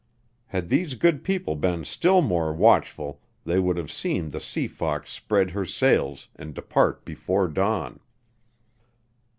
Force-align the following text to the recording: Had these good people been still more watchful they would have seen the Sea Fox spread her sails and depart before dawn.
Had 0.47 0.69
these 0.69 0.95
good 0.95 1.23
people 1.23 1.55
been 1.55 1.85
still 1.85 2.23
more 2.23 2.51
watchful 2.51 3.21
they 3.45 3.59
would 3.59 3.77
have 3.77 3.91
seen 3.91 4.31
the 4.31 4.39
Sea 4.39 4.67
Fox 4.67 5.11
spread 5.11 5.51
her 5.51 5.63
sails 5.63 6.27
and 6.35 6.55
depart 6.55 7.05
before 7.05 7.47
dawn. 7.47 7.99